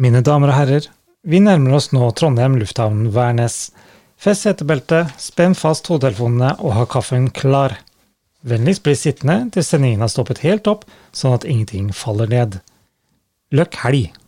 [0.00, 0.86] Mine damer og herrer,
[1.28, 3.66] vi nærmer oss nå Trondheim lufthavn Værnes.
[4.16, 7.74] Fest setebeltet, spenn fast hodetelefonene og ha kaffen klar.
[8.40, 12.56] Vennligst bli sittende til sendingen har stoppet helt opp, sånn at ingenting faller ned.
[13.52, 14.19] Løkk helg!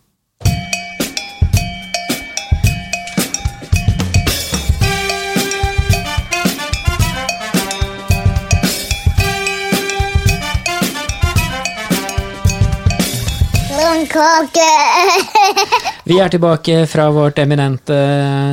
[14.13, 14.61] Blomkake!
[16.05, 17.97] Vi er tilbake fra vårt eminente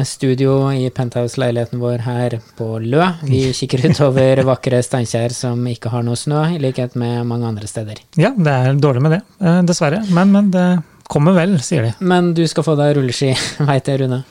[0.07, 3.01] studio i penthouse-leiligheten vår her på Lø.
[3.27, 7.67] Vi kikker utover vakre Steinkjer som ikke har noe snø, i likhet med mange andre
[7.67, 7.99] steder.
[8.15, 9.99] Ja, det er dårlig med det, eh, dessverre.
[10.15, 10.67] Men, men det
[11.11, 11.95] kommer vel, sier de.
[11.99, 13.33] Men du skal få deg rulleski,
[13.71, 14.23] veit jeg, Rune.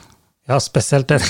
[0.49, 1.21] Ja, spesielt det.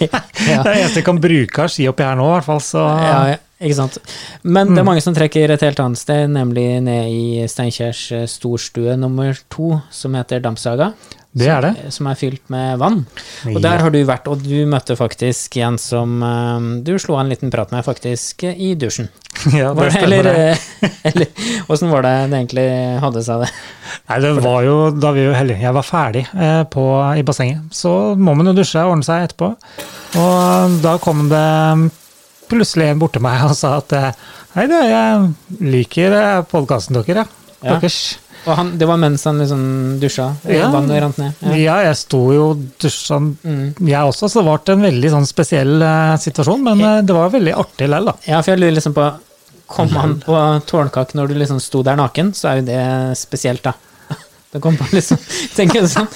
[0.00, 2.62] Det er det eneste jeg kan bruke av ski oppi her nå, i hvert fall.
[2.64, 3.98] Så Ja, ja, ikke sant.
[4.44, 8.26] Men det er mange som trekker et helt annet sted, nemlig ned i Steinkjers eh,
[8.30, 10.92] storstue nummer to, som heter Dampsaga.
[11.36, 11.70] Det er det.
[11.84, 13.02] Som, som er fylt med vann.
[13.52, 17.28] Og der har du vært, og du møtte faktisk en som eh, du slo en
[17.32, 19.10] liten prat med, faktisk, eh, i dusjen.
[19.52, 20.32] Ja, Var det eller, stemmer.
[20.32, 20.88] det.
[20.88, 21.26] eh, eller
[21.70, 22.64] åssen var det det egentlig
[23.02, 23.50] hadde seg, det?
[24.08, 25.60] Nei, det var jo da vi jo heldige.
[25.66, 26.86] Jeg var ferdig eh, på,
[27.20, 27.68] i bassenget.
[27.76, 29.52] Så må man jo dusje og ordne seg etterpå.
[30.22, 31.44] Og da kom det
[32.50, 33.92] plutselig en bort til meg og sa at
[34.56, 36.16] hei, du, jeg liker
[36.50, 37.28] podkasten deres.
[37.60, 37.76] Ja.
[37.76, 38.00] Deres.
[38.46, 39.62] Og han, det var mens han liksom
[40.00, 40.68] dusja, Ja.
[40.70, 41.32] vannet rant ned?
[41.42, 41.54] Ja.
[41.58, 43.74] Ja, jeg sto jo og dusja Mm.
[43.80, 46.62] jeg også, så det ble en veldig sånn spesiell uh, situasjon.
[46.62, 48.14] Men uh, det var veldig artig likevel, da.
[48.26, 49.08] ja, for jeg lurer liksom på
[49.66, 50.32] Kom han på
[50.70, 53.72] tårnkak når du liksom sto der naken, så er jo det spesielt, da.
[54.52, 55.18] Det kom på liksom
[55.56, 56.06] Tenker du sånn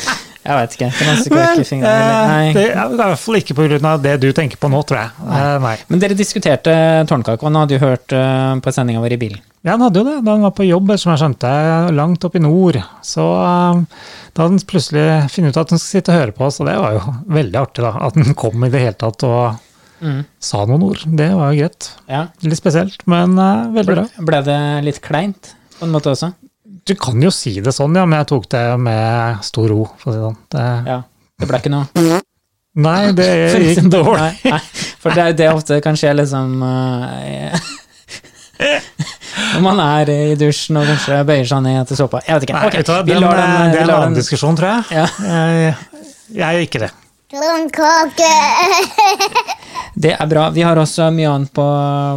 [0.44, 0.90] Jeg veit ikke.
[1.00, 3.96] Kransekake i Vel, fingrene eh, det er i hvert fall ikke pga.
[4.00, 5.10] det du tenker på nå, tror jeg.
[5.26, 5.42] Nei.
[5.66, 5.74] nei.
[5.90, 6.72] Men dere diskuterte
[7.10, 9.42] tårnkake, og han hadde jo hørt eh, på sendinga vår i bilen.
[9.62, 11.48] Ja, han hadde jo det da han var på jobb, som jeg skjønte,
[11.92, 12.78] langt oppe i nord.
[13.04, 13.82] Så um,
[14.32, 15.02] da hadde han plutselig
[15.34, 17.02] funnet ut at han skulle sitte og høre på oss, og det var jo
[17.36, 17.90] veldig artig, da.
[18.08, 19.66] At han kom i det hele tatt og
[20.00, 20.22] Mm.
[20.40, 21.02] sa noen ord.
[21.04, 21.86] Det var jo greit.
[22.08, 22.22] Ja.
[22.40, 24.04] Litt spesielt, men uh, veldig bra.
[24.16, 26.30] Ble, ble det litt kleint på en måte også?
[26.88, 30.08] Du kan jo si det sånn, ja, men jeg tok det med stor ro, for
[30.08, 30.38] å si det sånn.
[30.56, 30.96] Det, Ja.
[31.36, 32.22] Det ble ikke noe
[32.80, 33.28] Nei, det
[33.74, 34.24] gikk dårlig.
[34.40, 34.62] Nei, nei,
[35.04, 37.60] for det er jo det ofte kan skje liksom eh,
[38.60, 42.20] Når man er i dusjen og kanskje bøyer seg ned etter såpa.
[42.26, 42.56] Jeg vet ikke.
[42.58, 44.00] Nei, Ok, vet du hva, vi den, lar den, eh, vi det er en lar
[44.02, 44.82] annen den diskusjon, tror jeg.
[45.00, 45.06] ja.
[45.26, 45.76] Jeg,
[46.40, 46.90] jeg er ikke det.
[50.00, 50.44] Det er bra.
[50.54, 51.64] Vi har også mye annet på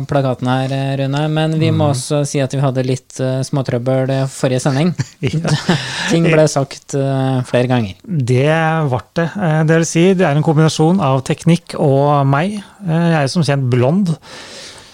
[0.09, 0.71] plakaten her,
[1.01, 1.21] Rune.
[1.33, 1.77] Men vi Mm.
[1.77, 4.93] må også si at vi hadde litt uh, småtrøbbel eh, forrige sending.
[5.21, 5.49] Ja.
[6.11, 7.95] Ting ble sagt uh, flere ganger.
[8.05, 8.45] Det
[8.89, 9.27] ble det.
[9.35, 12.59] Eh, Det vil si, det er en kombinasjon av teknikk og meg.
[12.87, 14.13] Eh, Jeg er som kjent blond,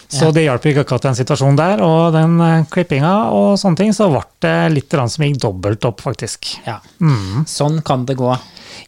[0.09, 1.81] så det hjalp ikke akkurat den situasjonen der.
[1.85, 6.01] Og den eh, klippinga og sånne ting, så ble det litt som gikk dobbelt opp,
[6.01, 6.55] faktisk.
[6.65, 6.79] Ja.
[6.99, 7.45] Mm.
[7.49, 8.33] Sånn kan det gå.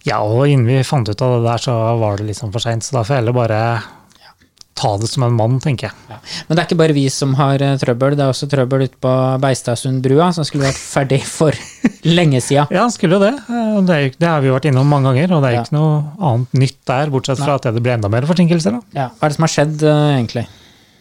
[0.08, 2.84] Ja, og innen vi fant ut av det der, så var det liksom for seint,
[2.84, 3.62] så da får jeg heller bare
[4.82, 5.98] ta det som en mann, tenker jeg.
[6.10, 6.16] Ja.
[6.48, 8.98] Men det er ikke bare vi som har eh, trøbbel, det er også trøbbel ute
[9.04, 9.12] på
[9.44, 11.54] Beistasundbrua, som skulle vært ferdig for
[12.08, 12.64] lenge sida.
[12.74, 13.34] Ja, skulle jo det.
[13.46, 15.66] eh, Det, er det har vi jo vært innom mange ganger, og det er Ja.
[15.68, 16.00] ikke noe
[16.32, 18.80] annet nytt der, bortsett fra at det blir enda mer forsinkelser.
[18.80, 18.82] da.
[19.04, 19.08] Ja.
[19.20, 20.48] Hva er det som har skjedd, egentlig?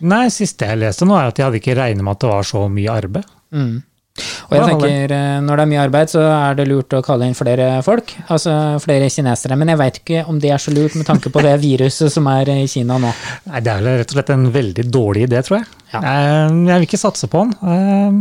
[0.01, 2.43] Nei, siste jeg leste nå, er at jeg hadde ikke regnet med at det var
[2.49, 3.25] så mye arbeid.
[3.53, 3.83] Mm.
[4.21, 7.25] Og jeg tenker, eh, når det er mye arbeid, så er det lurt å kalle
[7.31, 8.11] inn flere folk.
[8.29, 8.53] Altså
[8.83, 9.57] flere kinesere.
[9.57, 12.27] Men jeg veit ikke om det er så lurt med tanke på det viruset som
[12.29, 13.13] er i Kina nå.
[13.47, 15.71] Nei, det er vel rett og slett en veldig dårlig idé, tror jeg.
[15.95, 16.03] Ja.
[16.03, 17.57] Eh, Jeg vil ikke satse på den.
[17.63, 18.21] Eh,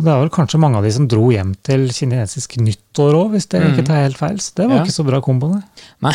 [0.00, 3.34] Og det er vel kanskje mange av de som dro hjem til kinesisk nyttår òg,
[3.34, 4.38] hvis det ikke tar helt feil.
[4.40, 4.84] Så det var Ja.
[4.84, 6.14] ikke så bra kombo, nei.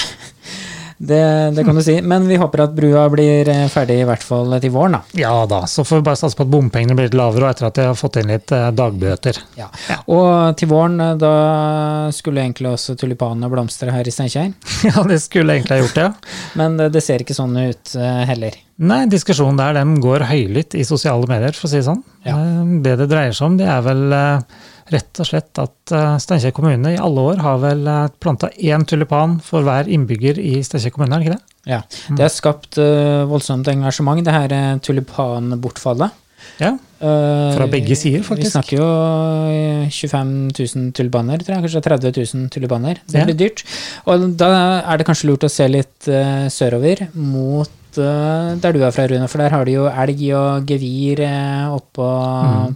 [0.97, 2.01] Det, det kan du si.
[2.01, 5.19] Men vi håper at brua blir eh, ferdig i hvert fall til våren, da.
[5.19, 7.67] Ja da, så får vi bare satse på at bompengene blir litt lavere, og etter
[7.67, 9.41] at de har fått inn litt eh, dagbøter.
[9.59, 9.67] Ja.
[10.05, 11.33] Og til våren, eh, da
[12.15, 14.53] skulle egentlig også tulipanene blomstre her i Steinkjer.
[14.87, 16.37] ja, det skulle egentlig ha gjort det, ja.
[16.61, 17.95] Men det, det ser ikke sånn ut
[18.29, 18.55] heller.
[18.85, 22.03] Nei, diskusjonen der den går høylytt i sosiale medier, for å si det sånn.
[22.27, 22.37] Ja.
[22.83, 24.15] Det det dreier seg om, det er vel
[24.93, 27.87] rett og slett at eh, Steinkjer kommune i alle år har vel
[28.21, 31.55] planta én tulipan for hver innbygger i Steinkjer kommune, er det ikke det?
[31.71, 31.79] Ja.
[32.15, 36.21] Det har skapt eh, voldsomt engasjement, det her eh, tulipanbortfallet.
[36.61, 36.75] Ja,
[37.05, 38.47] Eh, Fra begge sider, faktisk.
[38.47, 38.85] Vi snakker jo
[39.51, 41.65] eh, 25 000 tulipaner, tror jeg.
[41.65, 43.01] Kanskje 30 000 tulipaner.
[43.05, 43.25] Det Ja.
[43.27, 43.63] blir dyrt.
[44.07, 44.47] Og da
[44.79, 47.69] er det kanskje lurt å se litt eh, sørover, mot
[48.01, 49.27] eh, der du er fra, Rune.
[49.31, 52.09] For der har du jo elg og gevir uh, oppå,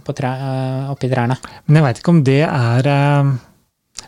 [0.14, 1.36] tre, eh, oppi trærne.
[1.66, 3.30] Men jeg veit ikke om det er eh,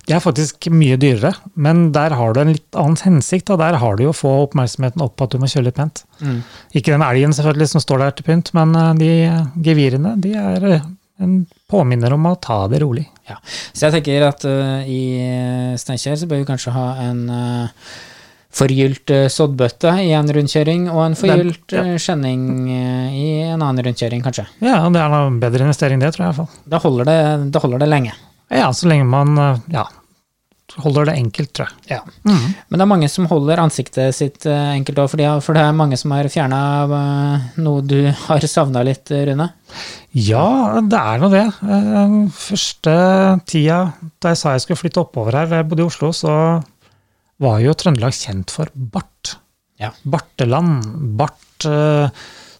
[0.09, 3.47] Det er faktisk mye dyrere, men der har du en litt annen hensikt.
[3.47, 3.57] Da.
[3.61, 6.03] Der har du jo å få oppmerksomheten opp på at du må kjøre litt pent.
[6.21, 6.41] Mm.
[6.75, 9.11] Ikke den elgen selvfølgelig som står der til pynt, men eh, de
[9.63, 10.89] gevirene de er eh,
[11.23, 13.05] en påminner om å ta det rolig.
[13.29, 13.37] Ja.
[13.73, 17.69] Så jeg tenker at uh, i Steinkjer så bør vi kanskje ha en øh,
[18.53, 21.87] forgylt øh, soddbøtte i en rundkjøring, og en forgylt ja.
[21.87, 24.47] øh, skjenning øh, i en annen rundkjøring, kanskje.
[24.65, 26.63] Ja, det er noe bedre investering, det, tror jeg i hvert fall.
[26.75, 27.19] Da holder det,
[27.55, 28.15] da holder det lenge.
[28.53, 29.87] Ja, så lenge man eh, ja,
[30.85, 31.97] holder det enkelt, tror jeg.
[31.97, 32.03] Ja.
[32.29, 36.13] Men det er mange som holder ansiktet sitt enkelt òg, for, det er mange som
[36.17, 36.61] har fjerna
[37.57, 39.49] noe du har savna litt, Rune.
[40.13, 41.47] Ja, det er nå det.
[41.65, 42.99] Eh, Første
[43.49, 43.81] tida
[44.21, 46.35] da jeg sa jeg skulle flytte oppover her, jeg bodde i Oslo, så
[47.43, 49.37] var jo Trøndelag kjent for bart.
[49.83, 49.91] Ja.
[50.07, 50.85] Barteland.
[51.19, 52.09] Bart, eh,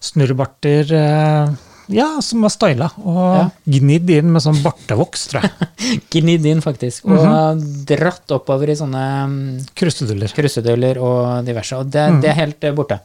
[0.03, 1.53] snurrebarter eh,
[1.93, 2.87] Ja, som var styla.
[3.03, 3.47] Og Ja.
[3.77, 5.99] gnidd inn med sånn bartevoks, tror jeg.
[6.15, 7.03] Gnidd inn, faktisk.
[7.11, 9.41] Og dratt oppover i sånne mm,
[9.75, 10.31] Kruseduller.
[10.35, 11.75] kruseduller og diverse.
[11.79, 12.99] Og det, det er helt øh, borte.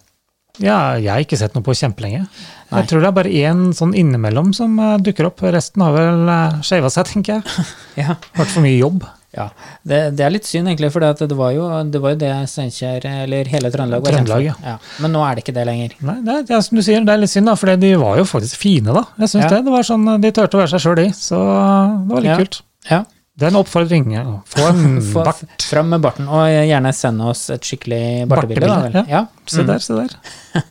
[0.59, 2.25] Ja, jeg har ikke sett noe på kjempelenge.
[2.27, 2.81] Nei.
[2.81, 5.43] Jeg tror det er bare én sånn innimellom som eh, dukker opp.
[5.55, 6.33] Resten har vel
[6.67, 7.67] skeiva seg, tenker jeg.
[8.05, 8.15] Ja.
[8.39, 9.07] Vært for mye jobb.
[9.37, 9.51] Ja,
[9.85, 13.05] det, det er litt synd egentlig, for det var, jo, det var jo det Steinkjer,
[13.25, 14.15] eller hele Trøndelag var.
[14.17, 14.77] Trøndelag, Ja.
[15.05, 15.93] Men nå er det ikke det lenger.
[16.01, 18.17] Nei, det er, er som du sier, det er litt synd, da, for de var
[18.23, 19.05] jo faktisk fine, da.
[19.21, 19.51] Jeg synes Ja.
[19.59, 19.65] det.
[19.69, 21.07] Det var sånn, De turte å være seg sjøl, de.
[21.13, 22.37] Så det var litt Ja.
[22.41, 22.61] kult.
[22.91, 23.05] Ja,
[23.39, 24.11] Det er en oppfordring.
[24.17, 24.25] ja.
[24.51, 25.45] Få en bart.
[25.63, 28.91] Fram med barten, og gjerne send oss et skikkelig bartebilde.
[28.95, 29.05] Ja.
[29.07, 29.27] Ja.
[29.47, 29.67] Se Mm.
[29.67, 30.09] der, se der.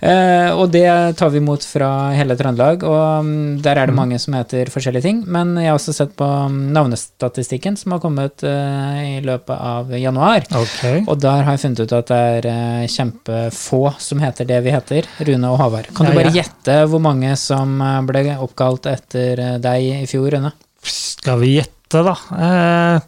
[0.00, 0.86] Eh, og det
[1.18, 3.82] tar vi imot fra hele Trøndelag, og mm, der Mm.
[3.82, 5.24] er det mange som heter forskjellige ting.
[5.26, 9.90] Men jeg har også sett på mm, navnestatistikken som har kommet eh, i løpet av
[9.98, 10.46] januar.
[10.50, 11.04] Okay.
[11.06, 14.74] Og der har jeg funnet ut at det er eh, kjempefå som heter det vi
[14.74, 15.90] heter, Rune og Håvard.
[15.94, 20.52] Kan du bare gjette hvor mange som ble oppkalt etter deg i fjor, Rune?
[20.82, 22.14] Skal vi gjette, da?
[22.38, 23.00] Eh,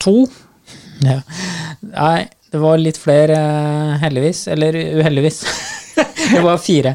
[0.00, 0.26] to?
[1.04, 1.20] Ja.
[1.80, 3.36] Nei, det var litt flere,
[4.02, 4.46] heldigvis.
[4.52, 5.38] Eller uheldigvis.
[6.32, 6.94] Det var fire.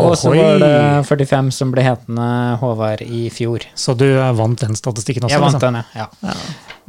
[0.00, 0.72] Og så var det
[1.08, 2.28] 45 som ble hetende
[2.60, 3.66] Håvard i fjor.
[3.74, 5.36] Så du eh, vant den statistikken også?
[5.36, 5.76] Jeg vant liksom?
[5.76, 6.34] den, ja.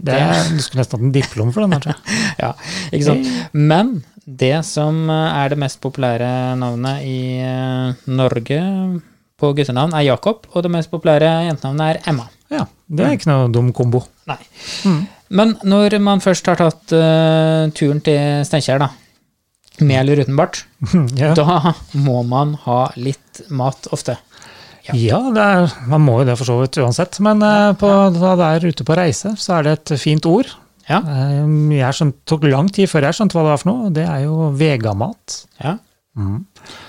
[0.01, 0.17] Det,
[0.55, 1.77] du skulle nesten hatt en diplom for den.
[1.77, 2.53] her, ja.
[2.91, 3.31] Ikke sant?
[3.53, 8.61] Men det som eh, er det mest populære navnet i eh, Norge
[9.41, 12.27] på guttenavn, er Jakob, og det mest populære jentenavnet er Emma.
[12.51, 14.03] Ja, Det er ikke noe dum kombo.
[14.29, 14.37] Nei.
[15.31, 18.89] Men når man først har tatt uh, turen til Steinkjer, da,
[19.79, 20.65] med eller uten bart,
[21.21, 24.17] ja, da må man ha litt mat ofte.
[24.89, 24.95] Ja.
[24.97, 27.19] ja det er, man må jo det for så vidt uansett.
[27.23, 27.87] Men eh, på,
[28.17, 30.49] da det er ute på reise, så er det et fint ord.
[30.89, 30.97] Ja.
[31.05, 31.45] Eh,
[31.77, 33.91] Jeg skjønt, tok lang tid før jeg skjønte hva det var for noe.
[33.95, 35.43] Det er jo vegamat.
[35.63, 35.77] ja.
[36.19, 36.41] Mm.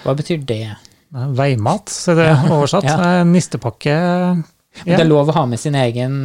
[0.02, 0.64] Hva betyr det?
[1.14, 2.88] Er Veimat, så det er oversatt.
[2.88, 2.96] Ja.
[3.20, 3.92] Eh, Nistepakke.
[4.82, 6.16] Det er lov å ha med sin egen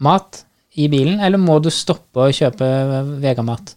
[0.00, 0.44] mat
[0.78, 2.64] i bilen, eller må du stoppe å kjøpe
[3.20, 3.74] vegamat?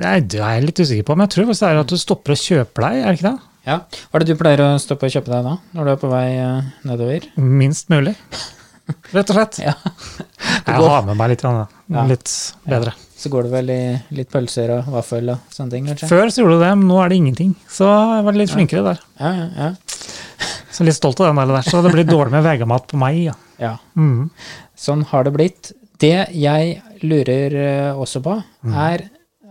[0.00, 2.00] Nei, det er jeg litt usikker på, men jeg tror faktisk det er at du
[2.00, 3.50] stopper å kjøpe deg, er det ikke det?
[3.68, 3.76] Ja.
[4.08, 6.10] Hva er det du pleier å stoppe og kjøpe deg da, når du er på
[6.10, 7.28] vei eh, nedover?
[7.36, 8.14] Minst mulig.
[9.14, 9.60] Rett og slett.
[9.62, 9.74] Ja.
[10.66, 11.44] Jeg har med meg litt.
[11.44, 12.06] Ja.
[12.08, 12.32] litt
[12.66, 12.94] bedre.
[13.22, 13.82] Så går det vel i
[14.16, 16.08] litt pølser og vaffel og sånne ting, kanskje?
[16.10, 17.52] Før så gjorde du det, men nå er det ingenting.
[17.70, 19.04] Så jeg var litt flinkere der.
[19.20, 20.48] Ja, ja, ja.
[20.72, 21.68] Så litt stolt av den der.
[21.68, 23.36] Så det blir dårlig med vegamat på meg, ja.
[23.62, 23.76] ja.
[23.94, 24.32] Mm.
[24.78, 25.70] Sånn har det blitt.
[26.02, 28.40] Det jeg lurer eh, også på,
[28.72, 29.06] er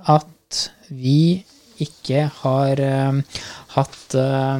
[0.09, 0.30] at
[0.89, 1.43] vi
[1.81, 3.39] ikke har uh,
[3.75, 4.59] hatt eh,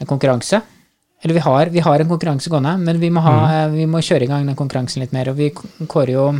[0.00, 0.60] en konkurranse.
[1.22, 4.00] Eller vi har, vi har en konkurranse gående, men vi må, ha, eh, vi må
[4.04, 5.32] kjøre i gang den konkurransen litt mer.
[5.32, 5.50] Og vi
[5.90, 6.30] kårer jo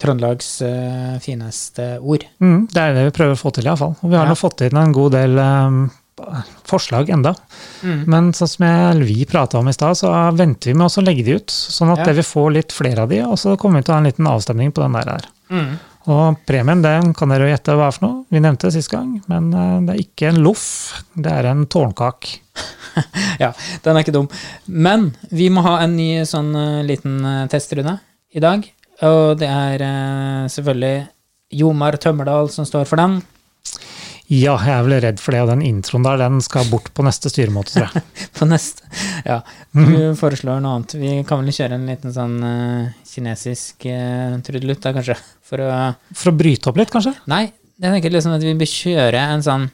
[0.00, 2.26] Trøndelags uh, fineste ord.
[2.44, 3.94] Mm, det er det vi prøver å få til, iallfall.
[4.04, 4.32] Og vi har Ja.
[4.34, 5.78] nå fått inn en god del um,
[6.68, 7.32] forslag enda.
[7.82, 11.24] Men sånn som jeg, vi prata om i stad, så venter vi med å legge
[11.24, 11.48] de ut.
[11.48, 12.10] Sånn at Ja.
[12.10, 14.10] det vi får litt flere av de, og så kommer vi til å ha en
[14.10, 15.12] liten avstemning på den der.
[15.16, 15.78] her.
[16.06, 18.18] Og premien den kan dere gjette hva er for noe.
[18.30, 20.66] Vi nevnte det sist gang, men eh, det er ikke en loff,
[21.18, 22.32] det er en tårnkak.
[23.36, 23.50] Ja,
[23.84, 24.30] den er ikke dum.
[24.64, 27.98] Men vi må ha en ny sånn eh, liten eh, testrunde
[28.32, 28.64] i dag.
[29.04, 29.82] Og det er
[30.48, 31.02] selvfølgelig
[31.58, 33.18] Jomar Tømmerdal som står for den.
[34.26, 37.04] Ja, jeg er vel redd for det, og den introen der, den skal bort på
[37.06, 38.02] neste styremåte, tror jeg.
[38.38, 38.82] På neste.
[39.22, 39.38] Ja,
[39.70, 40.96] du foreslår noe annet.
[40.98, 45.14] Vi kan vel kjøre en liten sånn uh, kinesisk uh, trudelutt da, kanskje?
[45.46, 45.70] For å
[46.10, 47.14] For å bryte opp litt, kanskje?
[47.30, 47.44] Nei,
[47.78, 49.68] jeg tenker liksom at vi bør kjøre en sånn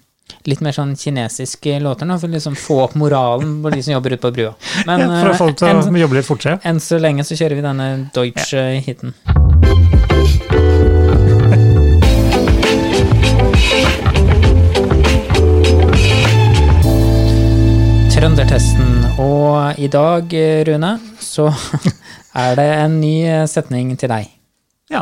[0.49, 3.97] litt mer sånn kinesiske låter nå, for å liksom få opp moralen på de som
[3.97, 4.55] jobber ute på brua.
[4.89, 6.61] Men Ja, for å få eh, folk til å jobbe litt fortere.
[6.65, 9.17] enn så lenge så kjører vi denne Deutsche-hiten.
[18.23, 19.01] Trøndertesten.
[19.19, 20.35] Og i dag,
[20.69, 21.49] Rune, så
[22.45, 23.17] er det en ny
[23.51, 24.29] setning til deg.
[24.95, 25.01] Ja.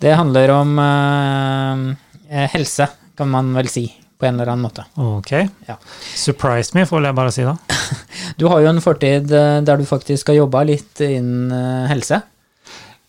[0.00, 2.86] Det handler om eh, helse,
[3.20, 4.86] kan man vel si på en eller annen måte.
[4.96, 5.34] Ok.
[5.68, 5.76] Ja.
[6.16, 7.58] Surprise me, får jeg bare si da.
[8.40, 12.22] Du har jo en fortid eh, der du faktisk har jobba litt innen eh, helse.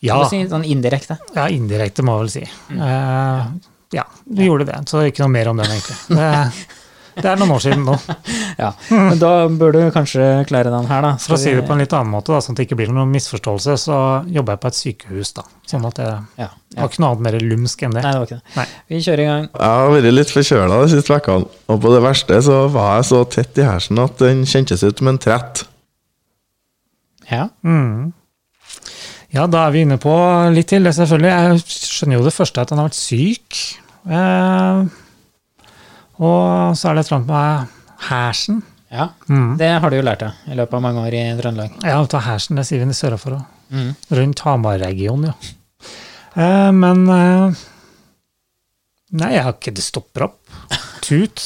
[0.03, 1.22] Ja, Si, sånn indirekte.
[1.39, 2.46] ja indirekte må jeg vel si.
[2.67, 2.84] Mm.
[2.91, 4.84] Eh, ja, vi gjorde det.
[4.91, 6.67] Så ikke noe mer om den, egentlig.
[7.15, 7.98] Det, er noen år siden nå.
[8.63, 8.70] Ja.
[8.89, 11.12] Men da bør du kanskje klare den her, da.
[11.22, 12.91] For å si det på en litt annen måte, da, sånn at det ikke blir
[12.93, 13.98] noen misforståelse, så
[14.29, 15.32] jobber jeg på et sykehus.
[15.39, 15.46] da.
[15.70, 16.50] Sånn at det Ja, ja.
[16.79, 18.03] har ikke noe annet mer lumsk enn det.
[18.05, 18.55] Nei, det var ikke det.
[18.60, 18.65] Nei.
[18.93, 19.48] Vi kjører i gang.
[19.58, 23.10] Jeg har vært litt forkjøla de siste ukene, og på det verste så var jeg
[23.10, 25.63] så tett i hersen at den kjentes ut som en trett.
[27.32, 27.48] Ja.
[27.65, 28.12] Mm.
[29.34, 30.13] Ja, da er vi inne på
[30.53, 31.32] litt til det, selvfølgelig.
[31.34, 31.63] Jeg
[31.98, 33.62] skjønner jo det første at han har vært syk.
[34.05, 34.84] Eh,
[36.20, 38.62] og så er det et eller annet med hersen.
[38.93, 39.08] ja.
[39.29, 39.58] Mm.
[39.58, 41.77] Det har du jo lært deg i løpet av mange år i Trøndelag.
[41.84, 43.43] Ja, ta hersen, det sier vi sørafor òg.
[43.74, 43.91] Mm.
[44.20, 45.53] Rundt Hamar-regionen, ja.
[46.36, 47.62] Eh, men eh,
[49.13, 50.39] Nei, jeg har ikke Det stopper opp.
[51.05, 51.41] Tut.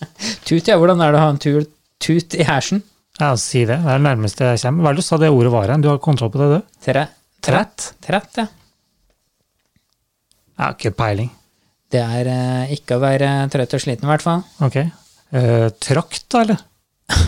[0.48, 0.76] Tut, ja.
[0.80, 1.64] Hvordan er det å ha en tur,
[2.00, 2.80] tut i hersen?
[3.20, 3.76] Ja, si det.
[3.84, 4.84] Det er det nærmeste jeg kommer.
[4.86, 5.82] Hva er det du sa det ordet var igjen?
[5.84, 6.78] Du har kontroll på det, du?
[6.86, 7.02] Tre,
[7.44, 7.90] Trett?
[8.04, 8.46] trett, ja.
[10.56, 11.28] Jeg har ikke peiling.
[11.90, 14.44] Det er eh, ikke å være trøtt og sliten, i hvert fall.
[14.62, 14.76] Ok.
[15.34, 16.60] Eh, trakt, da, eller?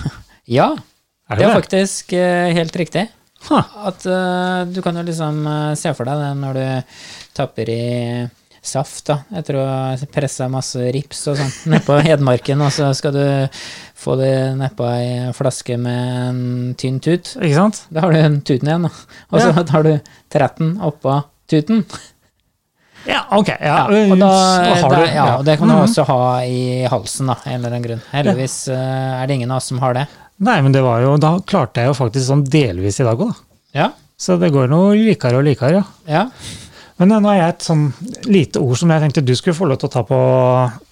[0.53, 0.73] Ja,
[1.31, 1.57] Er det det er det?
[1.63, 3.07] faktisk eh, helt riktig.
[3.49, 3.59] Ha.
[3.91, 6.97] At eh, du kan jo liksom eh, se for deg det når du
[7.35, 7.83] tapper i
[8.63, 13.15] saft da, etter å ha pressa masse rips og sånt nedpå Hedmarken, og så skal
[13.17, 13.25] du
[13.99, 16.43] få det nedpå ei flaske med en
[16.79, 17.33] tynn tut.
[17.43, 17.81] Ikke sant?
[17.91, 18.93] Da har du en tuten igjen, da.
[19.33, 19.65] Og så Ja.
[19.67, 19.93] tar du
[20.31, 21.17] tretten oppå
[21.51, 21.83] tuten.
[23.07, 23.49] Ja, ok.
[23.61, 24.31] Ja, Ja, og, da,
[24.89, 25.83] da, du- ja, og det kan du Mhm.
[25.89, 28.03] også ha i halsen, da, en eller annen grunn.
[28.13, 30.07] Heldigvis eh, er det ingen av oss som har det.
[30.43, 33.29] Nei, men det var jo, da klarte jeg jo faktisk sånn delvis i dag òg,
[33.29, 33.35] da.
[33.75, 35.83] Ja, Så det går noe likere og likere, ja.
[36.07, 36.29] ja.
[36.99, 37.93] Men nå har jeg et sånn
[38.31, 40.19] lite ord som jeg tenkte du skulle få lov til å ta på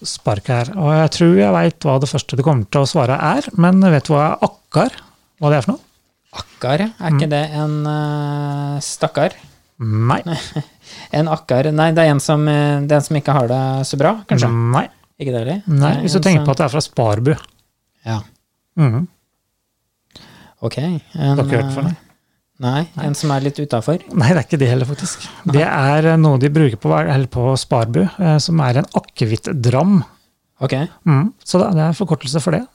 [0.02, 0.71] spark her.
[0.75, 3.79] Og jeg tror jeg veit hva det første du kommer til å svare er, men
[3.81, 4.90] vet du hva akkar
[5.40, 5.81] hva det er for noe?
[6.40, 9.33] Akkar, er ikke det en uh, stakkar?
[9.80, 10.20] Nei.
[11.16, 13.60] En akkar Nei, det er en som, eh, det er en som ikke har det
[13.88, 14.50] så bra, kanskje?
[14.52, 14.84] Nei.
[15.20, 15.62] Ikke det heller?
[15.68, 15.94] Nei.
[16.04, 17.32] Hvis du tenker på at det er fra Sparbu.
[18.06, 18.20] Ja,
[18.76, 19.06] Mhm.
[20.62, 20.76] ok.
[20.78, 21.00] En,
[21.37, 21.96] Har ikke hørt for det?
[22.60, 24.02] Nei, Nei, en som er litt utafor?
[24.12, 25.22] Nei, det er ikke det heller, faktisk.
[25.49, 30.02] Det er noe de bruker på, eller på Sparbu, eh, som er en akevittdram.
[30.60, 30.75] Ok.
[31.08, 31.30] Mm.
[31.42, 32.66] Så det er forkortelse for det,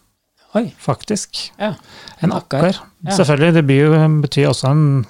[0.57, 0.71] Oi.
[0.81, 1.51] faktisk.
[1.62, 1.75] Ja.
[2.25, 2.71] En Akkar.
[3.05, 3.12] Ja.
[3.13, 3.67] Selvfølgelig, det
[4.24, 5.05] betyr også en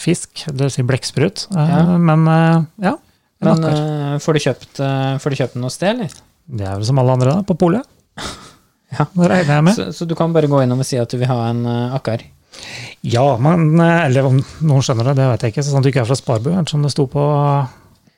[0.00, 1.46] fisk, vil si blekksprut.
[1.52, 1.84] Eh, Ja.
[1.98, 2.96] Men eh, ja,
[3.40, 4.80] en Men eh, får, du kjøpt,
[5.22, 6.12] får du kjøpt den noe sted, eller?
[6.50, 7.86] Det er vel som alle andre, da, på polet.
[8.90, 9.04] Ja.
[9.14, 9.76] Det regner jeg med.
[9.76, 11.60] Så, så du kan bare gå innom og si at du vil ha en
[11.94, 12.24] akkar?
[13.06, 15.62] Ja, men Eller om noen skjønner det, det vet jeg ikke.
[15.62, 17.22] Sånn at du ikke er fra Sparbu, ettersom det sto på,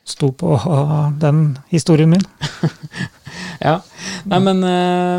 [0.09, 0.55] sto på
[1.27, 1.43] den
[1.75, 2.25] historien min.
[3.61, 3.77] Ja.
[4.33, 4.65] Nei, men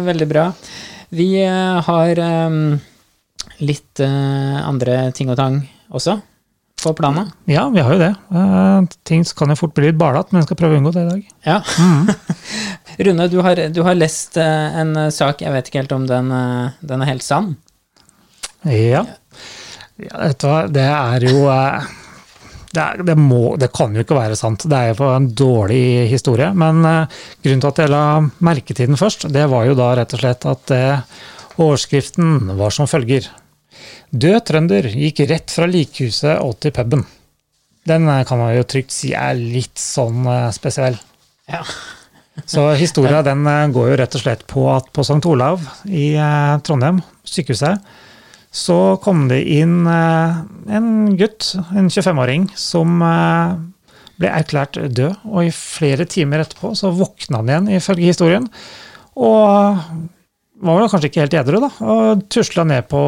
[0.10, 0.48] veldig bra.
[1.13, 2.58] Vi har um,
[3.62, 5.62] litt andre ting og tang
[5.93, 6.17] også
[6.84, 7.32] på planen.
[7.50, 8.12] Ja, vi har jo det.
[8.34, 11.04] Uh, ting kan jo fort bli litt balete, men jeg skal prøve å unngå det
[11.06, 11.25] i dag.
[11.48, 11.58] Ja.
[13.08, 16.08] Rune, du har, du har lest uh, en eh, sak, jeg vet ikke helt om
[16.10, 16.30] den,
[16.84, 17.56] den er helt sann.
[18.70, 19.04] Ja.
[20.00, 21.44] ja hva, det er jo
[22.74, 24.66] det, er, det, må, det kan jo ikke være sant.
[24.70, 26.50] Det er jo en dårlig historie.
[26.58, 28.06] Men grunnen til at jeg la
[28.46, 30.75] merke til den først, det var jo da rett og slett at
[31.62, 33.30] overskriften var som følger.
[34.13, 37.06] Død trønder gikk rett fra likhuset og til puben.
[37.90, 40.98] Den eh, kan man jo trygt si er litt sånn eh, spesiell.
[41.52, 41.63] Ja.
[42.50, 45.20] Så historia den eh, går jo rett og slett på at på St.
[45.30, 46.13] Olav i
[46.63, 47.84] Trondheim, sykehuset,
[48.54, 55.24] så kom det inn en gutt, en 25-åring, som ble erklært død.
[55.25, 58.46] Og i flere timer etterpå så våkna han igjen, ifølge historien.
[59.18, 59.82] Og
[60.63, 63.01] var vel kanskje ikke helt edru, da, og tusla ned på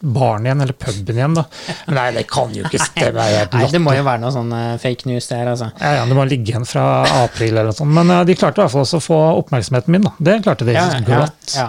[0.00, 1.42] baren igjen, eller puben igjen, da.
[1.90, 3.24] Nei, det kan jo ikke stemme.
[3.52, 5.72] Nei, det må jo være noe sånn eh, fake news der, altså.
[5.82, 6.84] Ja, ja, det må ligge igjen fra
[7.24, 7.94] april eller noe sånt.
[7.96, 10.14] Men eh, de klarte i hvert fall også å få oppmerksomheten min, da.
[10.30, 11.24] Det klarte de Ja, ja,
[11.56, 11.68] ja.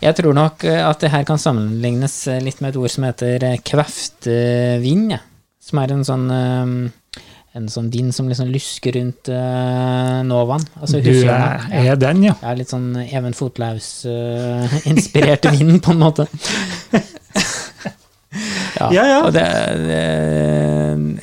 [0.00, 3.48] Jeg tror nok eh, at det her kan sammenlignes litt med et ord som heter
[3.66, 5.16] kveftvind,
[5.66, 6.26] som er en sånn
[7.56, 10.64] en sånn vind som liksom lusker rundt uh, Novaen.
[10.80, 12.34] Altså Du er, er den, ja.
[12.42, 16.24] Ja, litt sånn Even Fotlaus-inspirert vind, på en måte.
[18.80, 19.30] ja, Ja, ja.
[19.32, 19.44] Det,
[19.86, 20.02] det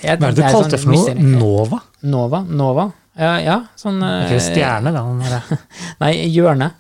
[0.02, 0.98] jeg, Hva er det du er kalte det sånn for noe?
[0.98, 1.32] mysterium.
[1.40, 1.78] Nova?
[2.16, 2.40] Nova?
[2.64, 2.86] Nova?
[3.14, 5.02] Ja, ja sånn uh, Ikke stjerne, da.
[6.04, 6.72] Nei, hjørne.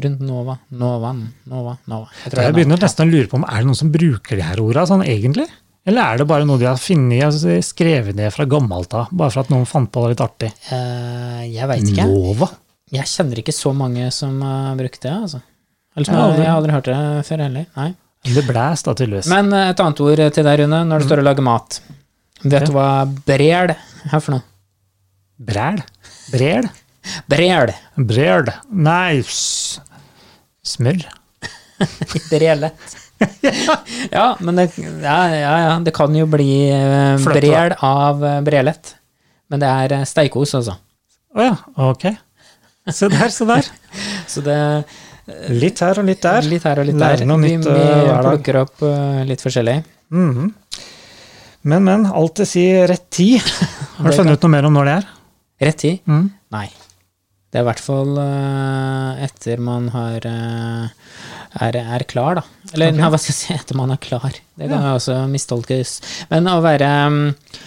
[0.00, 0.54] Rundt Nova.
[0.80, 1.20] Novaen.
[1.50, 1.72] Nova.
[1.90, 2.06] Nova.
[2.24, 4.44] Jeg Jeg er begynner nesten å lure på om er det noen som bruker de
[4.46, 5.46] her orda sånn egentlig?
[5.88, 9.32] Eller er det bare noe de har funnet altså skrevet ned fra gammelt av, bare
[9.32, 10.50] for at noen fant på det litt artig?
[10.68, 12.04] Uh, jeg veit ikke.
[12.10, 12.50] Nova?
[12.92, 15.40] Jeg kjenner ikke så mange som har brukt det, altså.
[15.96, 16.98] Eller som Jeg har aldri- jeg har aldri hørt det
[17.30, 17.66] før heller.
[17.78, 17.88] Nei.
[18.34, 19.30] Det blæs, da, tydeligvis.
[19.32, 21.80] Men eh, et annet ord til deg, Rune, når du står og lager mat.
[22.44, 22.88] Vet du hva
[23.28, 24.44] brel er for noe?
[25.40, 25.80] Bræl?
[26.34, 26.68] Brel?
[27.32, 27.72] Brel.
[27.96, 28.50] Brel?
[28.70, 29.22] Nei,
[30.62, 31.00] smør?
[32.30, 32.96] Brelett.
[34.16, 37.34] ja, men det, ja, ja, ja, det kan jo bli da.
[37.34, 38.94] brel av eh, brelett.
[39.52, 40.76] Men det er eh, steikos, altså.
[41.36, 41.54] Å ja,
[41.90, 42.08] ok.
[42.90, 43.70] Se der, se der.
[44.32, 44.58] Så det
[45.52, 46.42] Litt her og litt der.
[46.48, 47.20] Litt her og litt der.
[47.22, 48.80] vi nytt, vi plukker opp
[49.28, 49.76] litt forskjellig.
[50.10, 50.48] Mhm.
[51.70, 53.38] Men, men, alt det sier rett tid.
[54.00, 55.06] Har du funnet ut noe mer om når det er?
[55.68, 56.00] Rett tid?
[56.08, 56.24] Mm.
[56.56, 56.64] Nei.
[57.52, 58.18] Det er i hvert fall
[59.22, 60.26] etter man har
[61.58, 62.44] er, er klar, da.
[62.72, 63.00] Eller okay.
[63.00, 64.30] nei, hva skal jeg si, etter man er klar.
[64.30, 65.98] Det kan jo også mistolkes.
[66.30, 67.60] Men å være, mm,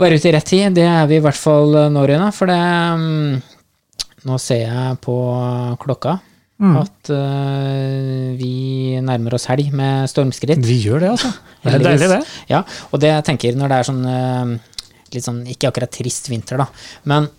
[0.00, 2.32] være ute i rett tid, det er vi i hvert fall eh, nå, Rune.
[2.36, 2.60] For det
[3.04, 3.46] mm,
[4.28, 5.14] Nå ser jeg på
[5.80, 6.18] klokka
[6.60, 6.74] Mm.
[6.76, 10.60] at uh, vi nærmer oss helg med stormskritt.
[10.60, 11.30] Vi gjør det, altså.
[11.64, 12.18] Det er deilig, det.
[12.50, 12.60] Ja,
[12.92, 14.82] og det jeg tenker når det er sånn uh,
[15.14, 16.66] litt sånn, ikke akkurat trist vinter, da,
[17.08, 17.30] men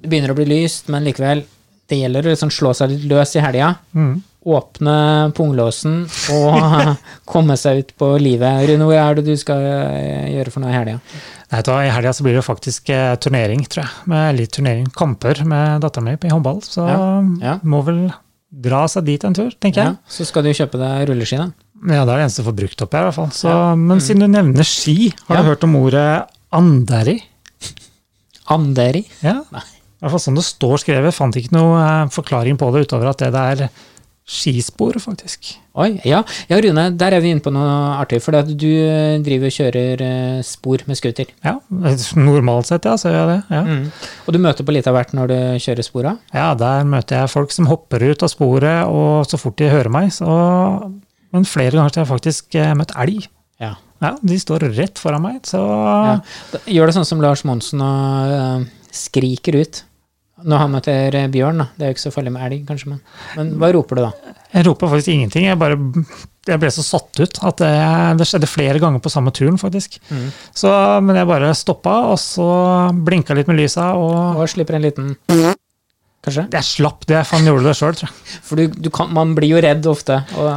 [0.00, 1.42] det begynner å bli lyst, men likevel,
[1.90, 3.74] det gjelder å liksom slå seg litt løs i helga.
[3.96, 4.14] Mhm.
[4.40, 4.94] Åpne
[5.36, 5.98] punglåsen
[6.32, 6.94] og
[7.32, 8.62] komme seg ut på livet.
[8.70, 10.96] Rune, hva er det du skal eh, gjøre for noe i helga?
[11.50, 14.08] I helga blir det faktisk eh, turnering, tror jeg.
[14.08, 14.86] Med litt turnering.
[14.96, 16.62] Kamper med datteren min i håndball.
[16.64, 17.02] Så Ja,
[17.44, 17.54] ja.
[17.68, 18.06] må vel
[18.50, 20.14] dra seg dit en tur, tenker Ja, jeg.
[20.16, 21.50] så skal du kjøpe deg rulleski, da.
[21.80, 23.28] Ja, det er det eneste du får brukt opp her, i hvert fall.
[23.36, 23.52] Så.
[23.78, 26.08] Men siden du nevner ski, har du hørt om ordet
[26.52, 27.18] anderi?
[28.50, 29.04] Anderi.
[29.22, 29.36] Ja.
[29.52, 29.62] Nei.
[30.00, 31.12] I hvert fall sånn det står skrevet.
[31.14, 33.66] Fant ikke noe eh, forklaring på det utover at det er
[34.30, 35.48] skispor, faktisk.
[35.80, 36.20] Oi, ja.
[36.50, 40.04] ja, Rune, der er vi inne på noe artig, for du eh, driver og kjører
[40.06, 41.32] eh, spor med scooter.
[41.46, 41.56] Ja,
[42.18, 43.56] normalt sett, ja, så gjør jeg det.
[43.56, 43.62] Ja.
[43.66, 43.82] Mm.
[44.26, 46.14] Og du møter på litt av hvert når du kjører spora?
[46.36, 49.92] ja, der møter jeg folk som hopper ut av sporet, og så fort de hører
[49.92, 50.30] meg, så
[51.30, 53.28] Men flere ganger har jeg faktisk eh, møtt elg.
[53.62, 53.76] Ja.
[54.00, 55.60] Ja, de står rett foran meg, så.
[56.64, 58.62] Gjør det sånn som Lars Monsen og uh,
[58.96, 59.82] skriker ut.
[60.44, 61.68] Når han møter eh, bjørn, da.
[61.76, 63.00] Det er jo ikke så farlig med elg, kanskje, men,
[63.38, 64.36] men hva roper du da?
[64.50, 65.46] Jeg roper faktisk ingenting.
[65.50, 65.78] Jeg bare
[66.48, 67.72] jeg ble så satt ut at det,
[68.18, 69.98] det skjedde flere ganger på samme turen, faktisk.
[70.08, 70.28] Mm.
[70.56, 70.70] Så,
[71.04, 72.46] men jeg bare stoppa, og så
[72.96, 75.12] blinka litt med lysa, og Og slipper en liten
[76.20, 76.42] Kanskje?
[76.52, 77.22] jeg slapp det.
[77.24, 78.40] For han gjorde det sjøl, tror jeg.
[78.48, 80.18] For du, du kan, man blir jo redd ofte.
[80.36, 80.48] Og,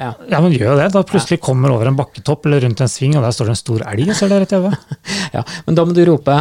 [0.00, 0.12] ja.
[0.30, 0.88] Ja, men gjør jo det.
[0.94, 3.60] Da plutselig kommer over en bakketopp eller rundt en sving, og der står det en
[3.60, 4.96] stor elg, så er det rett i øyet.
[5.36, 5.44] ja.
[5.66, 6.38] Men da må du rope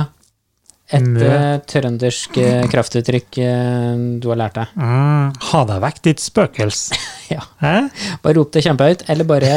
[0.92, 4.74] et eh, trøndersk eh, kraftuttrykk eh, du har lært deg.
[4.76, 6.88] Mm, ha deg vekk, ditt spøkels.
[7.32, 7.46] Ja.
[7.64, 7.86] Eh?
[8.20, 9.52] Bare rop det kjempehøyt, eller bare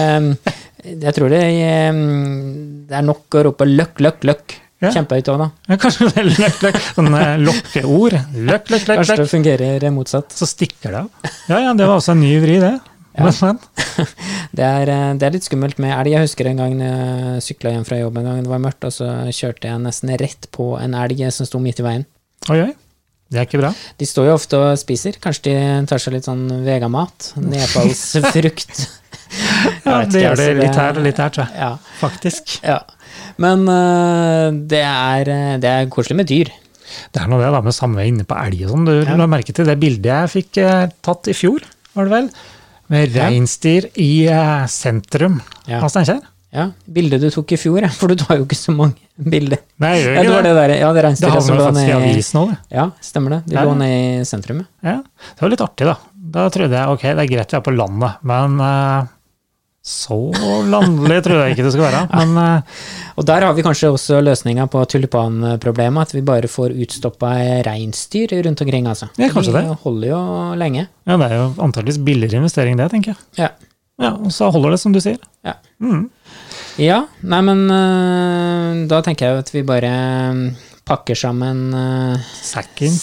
[0.87, 4.55] Jeg tror det, det er nok å rope løkk, løkk, løkk.
[4.85, 4.93] Ja.
[4.95, 5.49] Kjempehøyt òg, da.
[5.73, 8.15] Ja, kanskje det er løkk, løkk, sånne lokkeord.
[8.37, 10.31] Løkk, løkk, løkk, Kanskje det fungerer motsatt.
[10.39, 11.33] Så stikker det av.
[11.51, 12.77] Ja, ja, det var også en ny vri, det.
[13.15, 13.27] Ja.
[13.27, 14.09] Men, men.
[14.55, 16.13] Det er, eh, det er litt skummelt med elg.
[16.15, 18.95] Jeg husker en gang jeg sykla hjem fra jobb en gang, det var mørkt, og
[18.95, 22.07] så kjørte jeg nesten rett på en elg som sto midt i veien.
[22.53, 22.73] Oi, oi.
[23.33, 23.71] Det er ikke bra.
[23.99, 25.17] De står jo ofte og spiser.
[25.23, 25.55] Kanskje de
[25.91, 27.33] tar seg litt sånn vegamat?
[27.41, 28.85] Nepalsfrukt.
[28.85, 28.93] Jeg
[29.85, 31.57] Ja, det gjør det litt her og litt her, tror jeg.
[31.59, 31.71] Ja.
[31.99, 32.59] Faktisk.
[32.63, 32.79] ja.
[33.43, 36.53] Men uh, det, er, eh, det er koselig med dyr.
[37.11, 38.87] Det er noe det da med samme inne på elg og sånn.
[38.87, 39.17] Du Ja.
[39.19, 41.65] la merke til det bildet jeg fikk eh, tatt i fjor,
[41.97, 42.29] var det vel?
[42.95, 45.81] Med reinsdyr i eh, sentrum Ja.
[45.83, 46.23] av Steinkjer.
[46.55, 48.95] Ja, Bildet du tok i fjor, ja, for du tar jo ikke så mange
[49.35, 49.59] bilder.
[49.83, 50.53] Nei, jeg gjør Ja, det ikke var det.
[50.55, 52.59] det der, ja, det Det reinsdyret som havner lå faktisk i ned avisen òg, det.
[52.79, 53.41] Ja, stemmer det.
[53.51, 53.65] De Ja.
[53.67, 54.61] lå ned i sentrum.
[54.63, 54.91] ja.
[54.95, 54.97] Ja.
[55.35, 55.97] Det var litt artig, da.
[56.35, 59.11] Da trodde jeg ok, det er greit vi er på landet, men eh,
[59.85, 60.17] så
[60.65, 61.99] landlig tror jeg ikke det skal være.
[62.19, 62.85] Men eh,
[63.21, 67.35] Og der har vi kanskje også løsninga på tulipanproblemet, at vi bare får utstoppa
[67.67, 69.11] reinsdyr rundt omkring, altså.
[69.21, 69.77] Ja, kanskje De det.
[69.85, 70.23] holder jo
[70.59, 70.87] lenge.
[71.07, 73.21] ja, det er jo antakeligvis billigere investering, det, tenker jeg.
[73.45, 73.49] Ja.
[74.03, 75.21] Ja, og så holder det, som du sier.
[75.47, 75.53] Ja.
[75.79, 76.09] Mm.
[76.83, 79.93] ja nei, men øh, da tenker jeg at vi bare
[80.33, 80.41] øh,
[80.89, 82.97] pakker sammen uh, Sacken.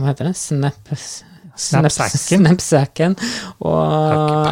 [0.00, 0.34] Hva heter det?
[0.36, 0.90] Snap...
[1.60, 2.44] Snapsacken.
[2.48, 3.14] Snapsacken.
[3.60, 4.50] Og,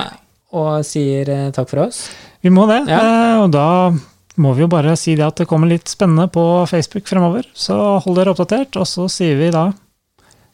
[0.53, 2.05] og sier øh, takk for oss.
[2.43, 3.01] Vi må det, Ja.
[3.01, 3.67] eh, og da
[4.39, 7.45] må vi jo bare si det at det kommer litt spennende på Facebook fremover.
[7.55, 9.67] Så hold dere oppdatert, og så sier vi da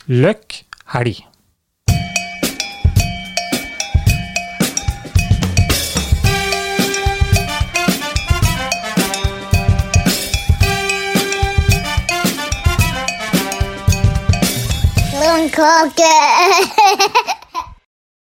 [0.08, 0.62] løkk
[0.96, 1.22] helg.
[15.10, 16.12] Blomkake.